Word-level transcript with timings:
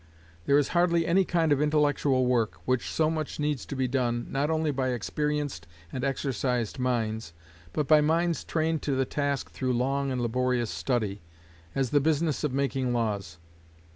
There 0.47 0.57
is 0.57 0.69
hardly 0.69 1.05
any 1.05 1.23
kind 1.23 1.51
of 1.51 1.61
intellectual 1.61 2.25
work 2.25 2.55
which 2.65 2.89
so 2.89 3.11
much 3.11 3.39
needs 3.39 3.67
to 3.67 3.75
be 3.75 3.87
done 3.87 4.25
not 4.31 4.49
only 4.49 4.71
by 4.71 4.87
experienced 4.93 5.67
and 5.91 6.03
exercised 6.03 6.79
minds, 6.79 7.33
but 7.71 7.87
by 7.87 8.01
minds 8.01 8.43
trained 8.43 8.81
to 8.81 8.95
the 8.95 9.05
task 9.05 9.51
through 9.51 9.73
long 9.73 10.09
and 10.11 10.19
laborious 10.19 10.71
study, 10.71 11.21
as 11.75 11.91
the 11.91 12.01
business 12.01 12.43
of 12.43 12.51
making 12.51 12.93
laws. 12.93 13.37